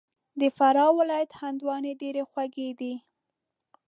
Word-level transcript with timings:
د 0.39 0.41
فراه 0.57 0.91
ولایت 0.99 1.31
هندواڼې 1.41 1.91
ډېري 2.01 2.23
خوږي 2.29 2.69
دي 2.79 2.93